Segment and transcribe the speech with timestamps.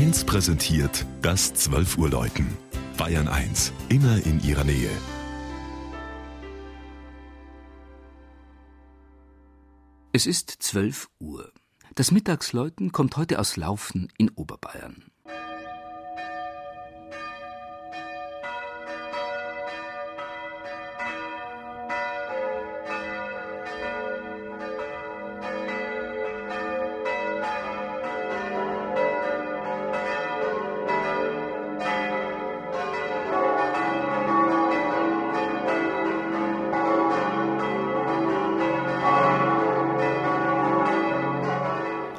[0.00, 2.56] 1 präsentiert das 12 Uhr Läuten.
[2.96, 4.88] Bayern 1, immer in ihrer Nähe.
[10.14, 11.52] Es ist 12 Uhr.
[11.96, 15.04] Das Mittagsläuten kommt heute aus Laufen in Oberbayern.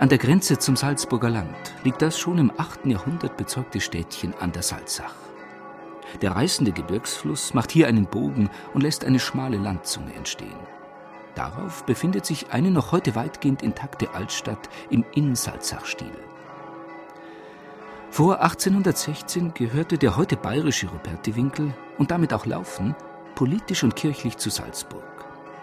[0.02, 2.88] An der Grenze zum Salzburger Land liegt das schon im 8.
[2.88, 5.14] Jahrhundert bezeugte Städtchen an der Salzach.
[6.24, 10.58] Der reißende Gebirgsfluss macht hier einen Bogen und lässt eine schmale Landzunge entstehen.
[11.36, 16.18] Darauf befindet sich eine noch heute weitgehend intakte Altstadt im Innsalzach-Stil.
[18.10, 22.96] Vor 1816 gehörte der heute bayerische Rupertiwinkel und damit auch Laufen
[23.36, 25.04] politisch und kirchlich zu Salzburg.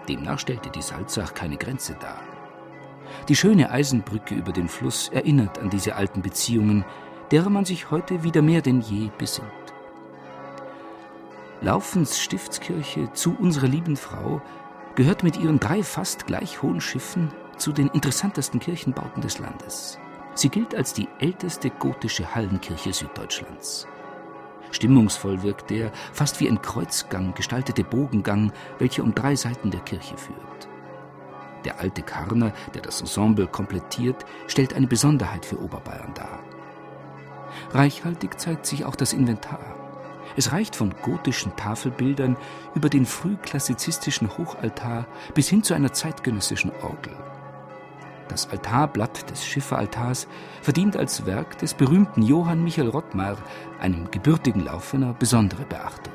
[0.09, 2.38] Demnach stellte die Salzach keine Grenze dar.
[3.29, 6.85] Die schöne Eisenbrücke über den Fluss erinnert an diese alten Beziehungen,
[7.31, 9.49] derer man sich heute wieder mehr denn je besinnt.
[11.61, 14.41] Laufens Stiftskirche zu unserer lieben Frau
[14.95, 19.99] gehört mit ihren drei fast gleich hohen Schiffen zu den interessantesten Kirchenbauten des Landes.
[20.35, 23.89] Sie gilt als die älteste gotische Hallenkirche Süddeutschlands.
[24.71, 30.17] Stimmungsvoll wirkt der fast wie ein Kreuzgang gestaltete Bogengang, welcher um drei Seiten der Kirche
[30.17, 30.68] führt.
[31.65, 36.41] Der alte Karner, der das Ensemble komplettiert, stellt eine Besonderheit für Oberbayern dar.
[37.73, 39.75] Reichhaltig zeigt sich auch das Inventar.
[40.37, 42.37] Es reicht von gotischen Tafelbildern
[42.75, 47.17] über den frühklassizistischen Hochaltar bis hin zu einer zeitgenössischen Orgel.
[48.29, 50.29] Das Altarblatt des Schifferaltars
[50.61, 53.39] verdient als Werk des berühmten Johann Michael Rottmar,
[53.81, 56.13] einem gebürtigen Laufener, besondere Beachtung.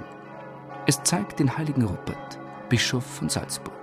[0.86, 2.40] Es zeigt den heiligen Rupert,
[2.70, 3.83] Bischof von Salzburg.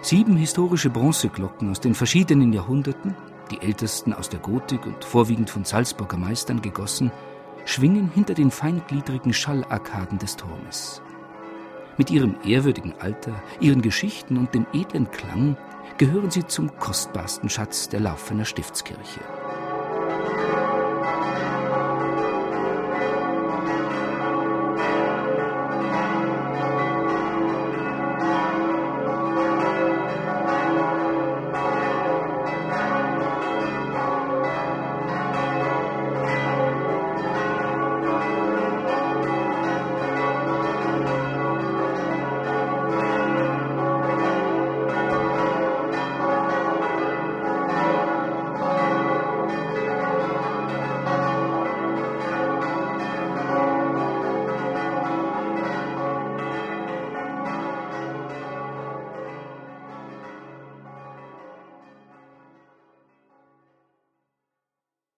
[0.00, 3.14] Sieben historische Bronzeglocken aus den verschiedenen Jahrhunderten,
[3.50, 7.10] die ältesten aus der Gotik und vorwiegend von Salzburger Meistern gegossen,
[7.64, 11.02] schwingen hinter den feingliedrigen Schallarkaden des Turmes.
[11.96, 15.56] Mit ihrem ehrwürdigen Alter, ihren Geschichten und dem edlen Klang
[15.98, 19.20] gehören sie zum kostbarsten Schatz der Laufener Stiftskirche.